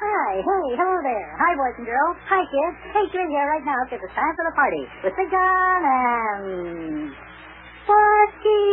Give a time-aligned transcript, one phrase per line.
[0.00, 1.36] Hi, hey, hello there.
[1.36, 2.16] Hi, boys and girls.
[2.24, 2.76] Hi, kids.
[2.96, 7.12] Hey, in here right now because it's time for the party with Big John and
[7.84, 8.64] Sparkie.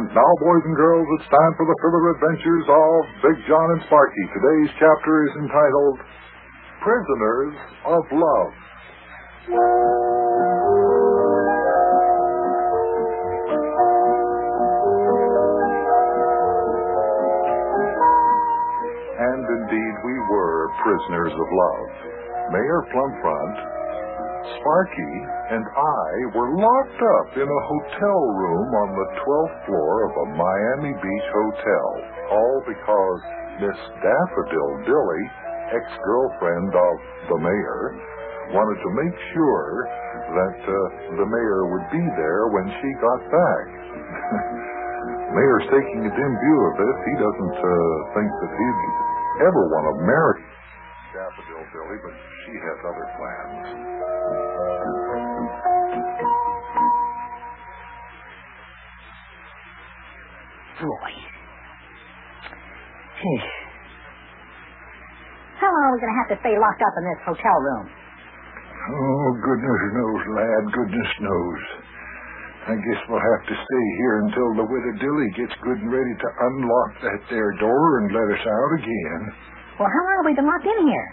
[0.00, 3.84] And now, boys and girls, it's time for the further adventures of Big John and
[3.84, 4.28] Sparkie.
[4.32, 6.00] Today's chapter is entitled
[6.80, 7.52] Prisoners
[7.84, 8.52] of Love.
[19.20, 21.92] And indeed, we were prisoners of love.
[22.56, 23.56] Mayor Plumfront,
[24.58, 25.20] Sparkie,
[25.52, 30.26] and I were locked up in a hotel room on the 12th floor of a
[30.36, 31.88] Miami Beach hotel,
[32.32, 33.20] all because
[33.60, 35.24] Miss Daffodil Dilly,
[35.76, 36.94] ex-girlfriend of
[37.28, 37.82] the mayor,
[38.56, 39.72] wanted to make sure
[40.34, 40.76] that uh,
[41.20, 43.66] the mayor would be there when she got back.
[45.36, 46.96] Mayor's taking a dim view of this.
[47.06, 47.70] He doesn't uh,
[48.18, 48.80] think that he'd
[49.46, 50.42] ever want to marry
[51.14, 52.14] Daffodil Dilly, but
[52.50, 54.80] she has other plans.
[60.80, 61.12] Boy.
[65.60, 67.86] How long are we going to have to stay locked up in this hotel room?
[68.80, 71.62] Oh, goodness knows, lad, goodness knows.
[72.64, 76.14] I guess we'll have to stay here until the widow Dilly gets good and ready
[76.16, 79.22] to unlock that there door and let us out again.
[79.76, 81.08] Well, how long have we been locked in here?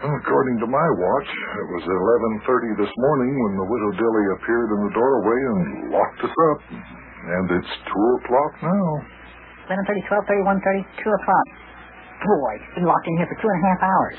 [0.00, 4.68] Well, according to my watch, it was 11.30 this morning when the widow Dilly appeared
[4.72, 5.60] in the doorway and
[5.92, 6.58] locked us up.
[6.72, 8.88] And it's 2 o'clock now.
[9.68, 11.46] 11.30, 12.30, 1.30, 2 o'clock.
[12.24, 14.16] Boy, it's been locked in here for two and a half hours.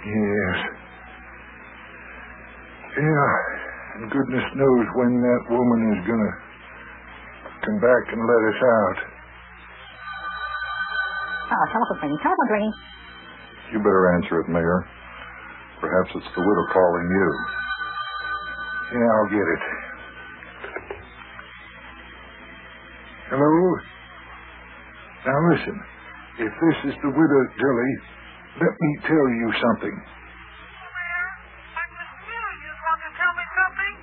[0.00, 0.56] Yes.
[2.96, 3.36] Yeah,
[4.00, 6.32] and goodness knows when that woman is going to
[7.68, 8.98] come back and let us out.
[11.52, 12.20] Ah, oh, telephone's ringing.
[12.24, 12.74] Telephone's ringing.
[13.72, 14.88] You better answer it, Mayor.
[15.82, 17.28] Perhaps it's the widow calling you.
[18.94, 19.62] Yeah, I'll get it.
[23.34, 23.50] Hello?
[25.26, 25.76] Now listen,
[26.38, 27.92] if this is the widow Dilly,
[28.62, 29.90] let me tell you something.
[29.90, 33.94] I must do you want to tell me something?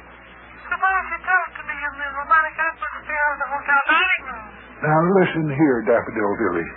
[0.67, 4.47] Suppose you talk to me in the robotic application of the hotel dining room.
[4.83, 6.67] Now listen here, Daffodil Dilly.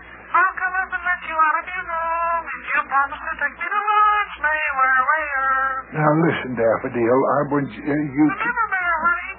[5.92, 8.36] Now listen, Daffodil, I want you, uh, you to...
[8.40, 9.30] Never been a hurry.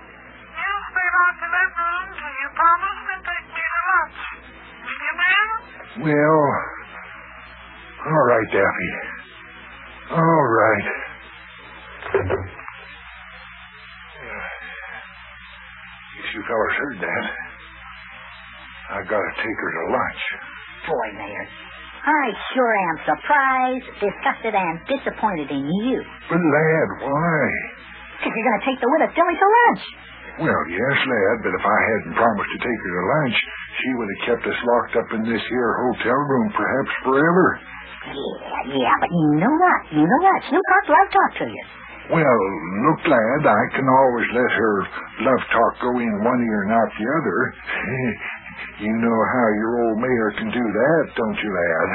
[0.54, 4.20] You stay locked in that room till you promise to take me to lunch.
[4.86, 5.50] Will you, ma'am?
[6.06, 6.42] Well,
[8.06, 8.92] all right, Daffy.
[10.14, 10.86] All right.
[16.14, 17.26] Guess you fellas heard that.
[18.94, 20.22] I gotta take her to lunch.
[20.86, 21.48] Boy, Mayor,
[22.04, 26.04] I sure am surprised, disgusted, and disappointed in you.
[26.28, 27.40] But lad, why?
[28.20, 29.84] Because you're going to take the widow Dilly to lunch.
[30.44, 33.38] Well, yes, lad, but if I hadn't promised to take her to lunch,
[33.80, 37.46] she would have kept us locked up in this here hotel room perhaps forever.
[38.04, 39.80] Yeah, yeah, but you know what?
[39.96, 40.40] You know what?
[40.52, 41.64] She'll talk love talk to you.
[42.12, 42.40] Well,
[42.84, 44.74] look, lad, I can always let her
[45.24, 47.38] love talk go in one ear and out the other.
[48.82, 51.90] you know how your old mayor can do that, don't you, lad?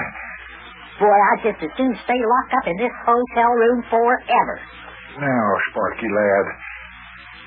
[0.99, 4.57] Boy, I'd just as soon stay locked up in this hotel room forever.
[5.19, 6.47] Now, Sparkie, lad,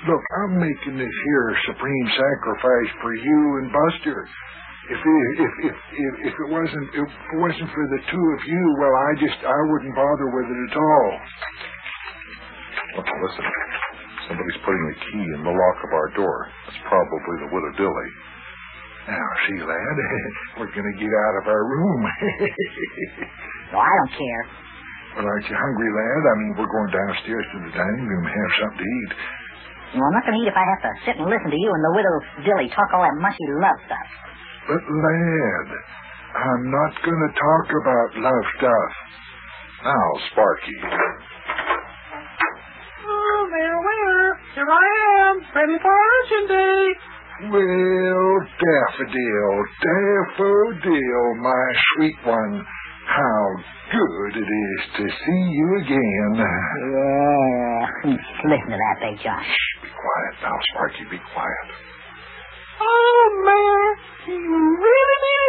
[0.08, 4.28] look, I'm making this here supreme sacrifice for you and Buster.
[4.82, 8.40] If it, if, if if if it wasn't if it wasn't for the two of
[8.44, 11.10] you, well, I just I wouldn't bother with it at all.
[12.98, 13.46] Well, listen,
[14.26, 16.36] somebody's putting the key in the lock of our door.
[16.66, 18.08] It's probably the widow Dilly.
[19.02, 19.96] Now, see, lad,
[20.62, 22.00] we're going to get out of our room.
[23.72, 24.42] No, I don't care.
[25.16, 26.22] well, aren't you hungry, lad?
[26.28, 29.12] I mean, we're going downstairs to the dining room and have something to eat.
[29.96, 31.70] Well, I'm not going to eat if I have to sit and listen to you
[31.72, 32.14] and the widow
[32.44, 34.08] Dilly talk all that mushy love stuff.
[34.68, 35.66] But, lad,
[36.36, 38.90] I'm not going to talk about love stuff.
[39.88, 40.80] Now, Sparkie.
[43.08, 44.88] Oh, Mayor Ware, here I
[45.32, 46.80] am, ready for election day.
[47.42, 51.66] Well, Daffodil, Daffodil, my
[51.96, 52.64] sweet one,
[53.06, 53.56] how
[53.90, 56.32] good it is to see you again.
[56.38, 58.14] Yeah.
[58.46, 59.42] Listen to that, Big John.
[59.42, 61.66] Shh, be quiet now, Sparkie, be quiet.
[62.80, 63.90] Oh, Mayor,
[64.38, 65.42] you really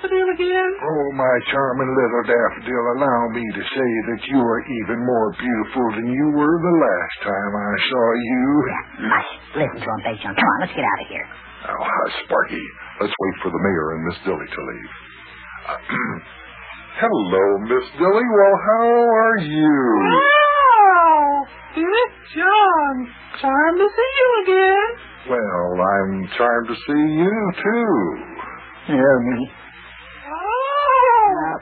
[0.00, 0.70] Daffodil again?
[0.80, 5.86] Oh, my charming little daffodil, allow me to say that you are even more beautiful
[5.96, 8.44] than you were the last time I saw you.
[9.08, 9.30] Mush.
[9.60, 10.34] Listen to him, Big John.
[10.34, 11.26] Come on, let's get out of here.
[11.68, 12.68] Oh, hush, Sparkie.
[13.00, 14.92] Let's wait for the mayor and Miss Dilly to leave.
[17.00, 18.24] Hello, Miss Dilly.
[18.24, 19.76] Well, how are you?
[20.16, 21.44] Oh,
[21.76, 22.94] Big John.
[23.40, 24.88] Time to see you again.
[25.28, 28.29] Well, I'm charmed to see you, too.
[28.90, 29.46] Hello, me.
[30.26, 31.58] Oh, Uh,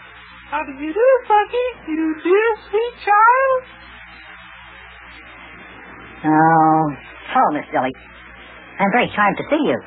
[0.48, 1.68] how do you do, Sparkie?
[1.92, 3.60] You dear sweet child.
[6.24, 6.84] oh,
[7.28, 7.92] hello, Miss Dilly.
[8.80, 9.78] I'm very charmed to see you.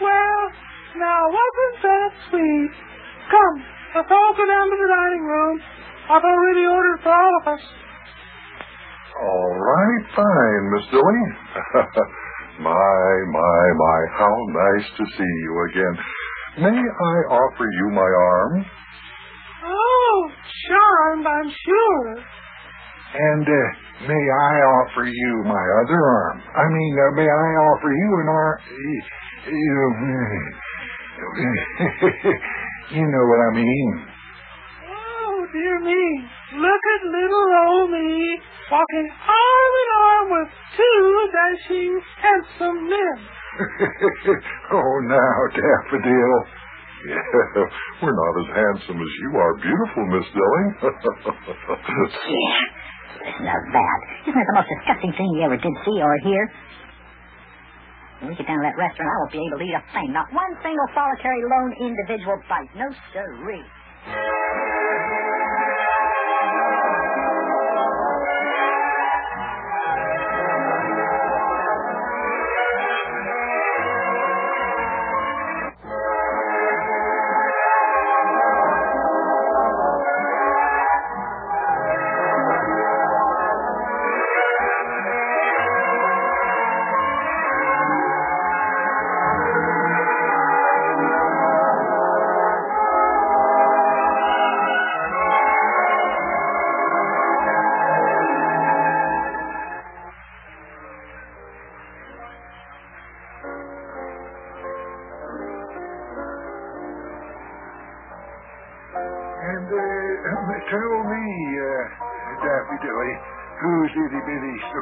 [0.00, 0.42] Well,
[0.94, 2.70] now wasn't that sweet?
[3.34, 3.56] Come,
[3.98, 5.58] let's all go down to the dining room.
[6.08, 7.64] I've already ordered for all of us.
[9.26, 11.22] All right, fine, Miss Dilly.
[12.62, 15.98] my, my, my, how nice to see you again.
[16.58, 18.66] May I offer you my arm?
[19.62, 20.30] Oh,
[20.66, 22.18] charmed, I'm sure.
[23.14, 26.42] And uh, may I offer you my other arm?
[26.50, 28.58] I mean, uh, may I offer you an arm?
[29.46, 29.82] You,
[32.98, 34.06] you know what I mean.
[34.82, 36.26] Oh, dear me.
[36.58, 43.16] Look at little old me walking arm in arm with two dashing, handsome men.
[44.72, 46.34] oh, now, Daffodil.
[46.98, 47.22] Yeah,
[48.02, 50.66] we're not as handsome as you are beautiful, Miss Dilly.
[52.28, 52.58] Yeah.
[53.18, 53.98] Listen to that.
[54.26, 56.42] Isn't that the most disgusting thing you ever did see or hear?
[58.20, 60.10] When we get down to that restaurant, I won't be able to eat a thing.
[60.10, 62.70] Not one single solitary lone individual bite.
[62.74, 63.62] No siree.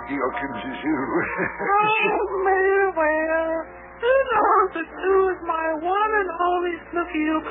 [0.07, 0.99] Oakins is you?
[1.67, 3.67] Oh, Mayor Ware,
[3.99, 7.27] who knows that Sue is my one and only Snooky?
[7.27, 7.43] Uh,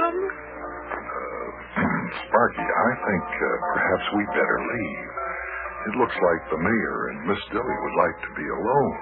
[2.16, 5.04] Sparkie, I think uh, perhaps we'd better leave.
[5.86, 8.98] It looks like the mayor and Miss Dilly would like to be alone.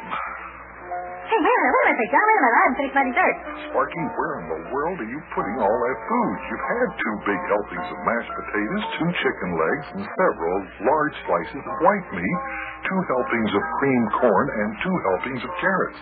[1.24, 2.26] Hey, wait a minute, wait a minute, John.
[2.26, 2.54] Wait a minute.
[2.54, 3.36] I haven't finished my dessert.
[3.70, 6.36] Sparkie, where in the world are you putting all that food?
[6.50, 10.58] You've had two big helpings of mashed potatoes, two chicken legs, and several
[10.90, 12.40] large slices of white meat,
[12.88, 16.00] two helpings of creamed corn, and two helpings of carrots.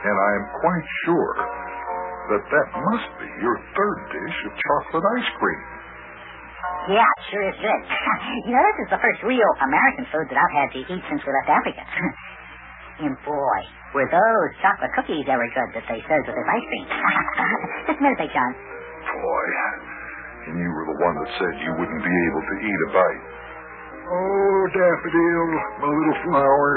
[0.00, 1.34] And I am quite sure
[2.30, 5.62] that that must be your third dish of chocolate ice cream.
[6.94, 7.82] Yeah, it sure is good.
[8.48, 11.20] you know, this is the first real American food that I've had to eat since
[11.20, 11.82] we left Africa.
[13.04, 13.60] and boy,
[13.92, 16.86] were those chocolate cookies ever good that they served with this ice cream.
[17.90, 18.52] Just a minute, Big John.
[19.10, 19.46] Boy,
[20.48, 23.24] and you were the one that said you wouldn't be able to eat a bite.
[24.10, 25.46] Oh, Daffodil,
[25.78, 26.70] my little flower.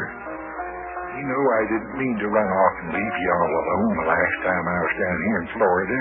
[1.18, 4.38] You know I didn't mean to run off and leave you all alone the last
[4.46, 6.00] time I was down here in Florida.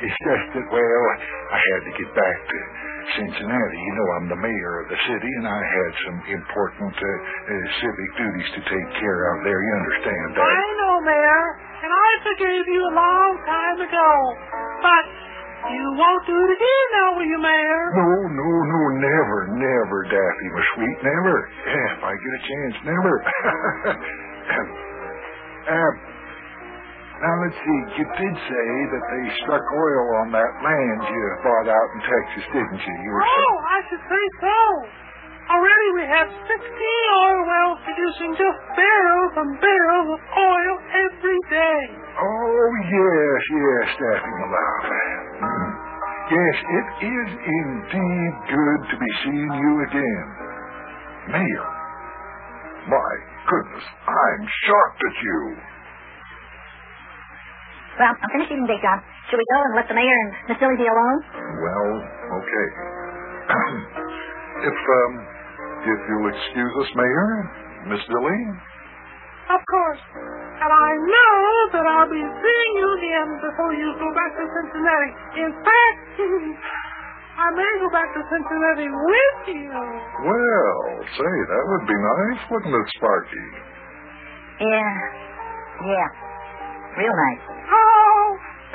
[0.00, 1.04] It's just that, well,
[1.52, 2.58] I had to get back to
[3.20, 3.78] Cincinnati.
[3.82, 7.54] You know, I'm the mayor of the city, and I had some important uh, uh,
[7.84, 9.60] civic duties to take care of there.
[9.60, 10.46] You understand that?
[10.46, 11.44] I know, Mayor,
[11.84, 14.10] and I forgave you a long time ago.
[14.80, 15.04] But
[15.68, 17.82] you won't do it again now, will you, Mayor?
[17.92, 21.34] No, no, no, never, never, Daffy, my sweet, never.
[21.68, 23.14] Yeah, if I get a chance, never.
[25.68, 25.92] uh,
[27.20, 27.80] now, let's see.
[28.00, 32.44] You did say that they struck oil on that land you bought out in Texas,
[32.48, 32.94] didn't you?
[33.04, 34.56] You were Oh, I should say so.
[35.52, 40.74] Already we have 16 oil wells producing just barrels and barrels of oil
[41.10, 41.82] every day.
[42.16, 45.19] Oh, yes, yes, Daffy, my love.
[46.30, 50.26] Yes, it is indeed good to be seeing you again.
[51.34, 51.68] Mayor,
[52.86, 53.12] my
[53.50, 55.40] goodness, I'm shocked at you.
[57.98, 59.02] Well, I'm finished eating, Big John.
[59.28, 61.18] Should we go and let the mayor and Miss Dilly be alone?
[61.34, 61.90] Well,
[62.38, 62.66] okay.
[64.70, 65.12] if, um,
[65.82, 67.30] if you'll excuse us, Mayor,
[67.90, 68.69] Miss Dilly.
[69.50, 70.02] Of course.
[70.60, 71.38] And I know
[71.74, 75.10] that I'll be seeing you again before you go back to Cincinnati.
[75.42, 75.98] In fact,
[77.44, 79.72] I may go back to Cincinnati with you.
[79.74, 80.80] Well,
[81.16, 83.50] say, that would be nice, wouldn't it, Sparkie?
[84.60, 84.94] Yeah.
[85.88, 86.08] Yeah.
[87.00, 87.44] Real nice.
[87.72, 88.24] Oh,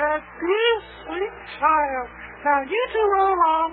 [0.02, 0.74] that dear,
[1.06, 2.08] sweet child.
[2.42, 3.68] Now you two roll along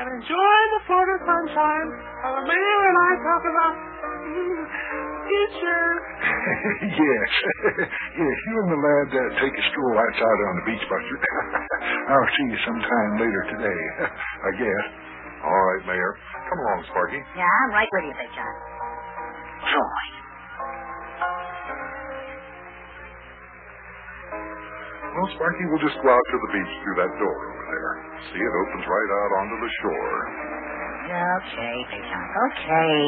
[0.00, 1.88] and enjoy the Florida sunshine
[2.24, 3.74] while the mayor and I talk about
[4.32, 4.62] mm,
[5.28, 7.32] yes.
[8.16, 11.18] yes, you and the lad uh, take a stroll outside on the beach, Buster.
[12.12, 13.80] I'll see you sometime later today,
[14.48, 14.84] I guess.
[15.44, 16.12] All right, Mayor.
[16.50, 17.22] Come along, Sparkie.
[17.36, 18.54] Yeah, I'm right with you, Big John.
[19.68, 20.00] Joy.
[25.18, 27.92] Well, Sparky, we'll just go out to the beach through that door over there.
[28.30, 30.14] See, it opens right out onto the shore.
[31.08, 32.04] Okay, Big.
[32.04, 33.00] Okay.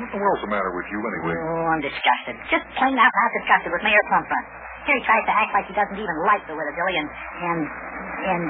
[0.00, 1.36] What the world's the matter with you, anyway?
[1.36, 2.34] Oh, I'm disgusted.
[2.48, 4.46] Just plain out loud disgusted with Mayor Plumfront.
[4.88, 7.60] Here he tries to act like he doesn't even like the Willabilly, and and
[8.24, 8.42] and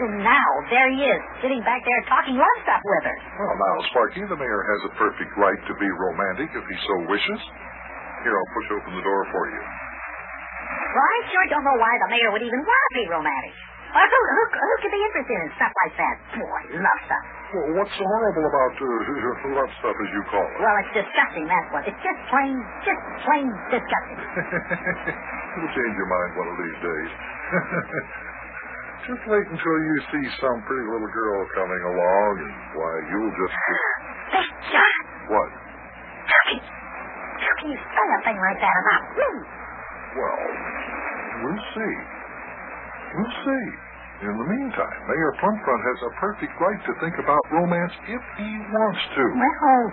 [0.00, 3.16] and now there he is, sitting back there talking love stuff with her.
[3.38, 6.94] Well, now, Sparkie, the mayor has a perfect right to be romantic if he so
[7.06, 7.40] wishes.
[8.26, 9.62] Here, I'll push open the door for you.
[9.62, 13.54] Well, I sure don't know why the mayor would even want to be romantic.
[13.88, 16.14] Or who, who, who could be interested in stuff like that?
[16.36, 17.24] Boy, love stuff.
[17.48, 20.56] Well, what's so horrible about uh, love stuff, as you call it?
[20.60, 21.82] Well, it's disgusting, that's what.
[21.88, 22.52] It's just plain,
[22.84, 24.18] just plain disgusting.
[25.56, 27.10] You'll change your mind one of these days.
[29.08, 33.54] just wait until you see some pretty little girl coming along, and why, you'll just.
[34.36, 35.00] Big John,
[35.32, 35.48] What?
[36.28, 39.30] how can, how can you say a thing like that about me?
[40.12, 40.40] Well,
[41.48, 41.94] we'll see.
[43.14, 43.64] We'll see.
[44.18, 48.50] In the meantime, Mayor Plumfront has a perfect right to think about romance if he
[48.74, 49.22] wants to.
[49.30, 49.84] Well,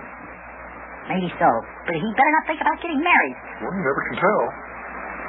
[1.14, 1.50] maybe so.
[1.86, 3.38] But he better not think about getting married.
[3.62, 4.44] Well, you never can tell.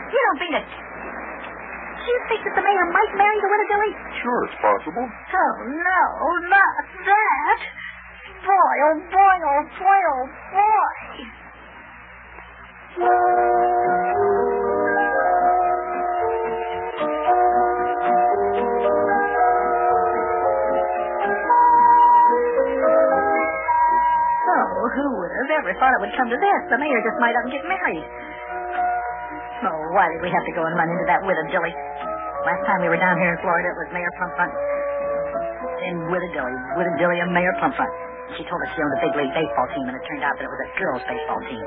[0.09, 0.69] You don't mean it.
[0.73, 3.93] Do you think that the mayor might marry the Willabilly?
[4.25, 5.05] Sure, it's possible.
[5.05, 6.03] Oh, no,
[6.49, 6.75] not
[7.05, 7.61] that.
[8.47, 10.25] Boy, oh boy, oh boy, oh
[10.57, 10.97] boy.
[25.73, 26.61] Have thought it would come to this?
[26.71, 28.07] The mayor just might up and get married.
[29.67, 31.73] Oh, why did we have to go and run into that Willabilly?
[32.45, 34.53] Last time we were down here in Florida, it was Mayor Plumfront.
[35.87, 37.91] And Willabilly, Willabilly and Mayor Plumfront.
[38.37, 40.45] She told us she owned a big league baseball team, and it turned out that
[40.45, 41.65] it was a girls' baseball team.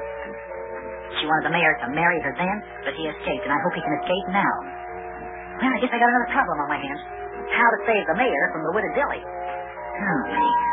[1.17, 3.81] She wanted the mayor to marry her then, but he escaped, and I hope he
[3.81, 4.55] can escape now.
[5.59, 7.01] Well, I guess I got another problem on my hands.
[7.49, 9.21] How to save the mayor from the Willabilly.
[9.23, 10.68] Oh, me.